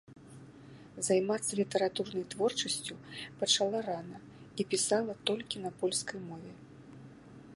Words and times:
Займацца 1.07 1.51
літаратурнай 1.59 2.23
творчасцю 2.35 2.93
пачала 3.43 3.83
рана 3.89 4.17
і 4.63 4.67
пісала 4.71 5.13
толькі 5.31 5.55
на 5.67 5.75
польскай 5.83 6.19
мове. 6.31 6.51